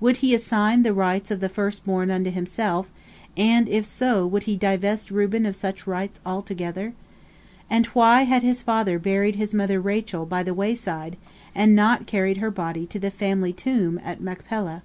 [0.00, 2.90] Would he assign the rights of the first born unto himself,
[3.36, 6.94] and, if so, would he divest Reuben of such rights altogether?
[7.68, 11.18] And why had his father buried his mother Rachel by the wayside,
[11.54, 14.82] and not carried her body to the family tomb at Machpelah?